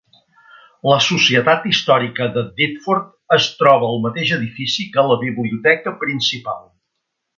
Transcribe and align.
La 0.91 0.95
Societat 1.07 1.67
Històrica 1.71 2.27
de 2.37 2.43
Thetford 2.61 3.37
es 3.37 3.51
troba 3.59 3.91
al 3.93 4.01
mateix 4.07 4.33
edifici 4.39 4.87
que 4.97 5.05
la 5.11 5.19
biblioteca 5.27 5.95
principal. 6.07 6.65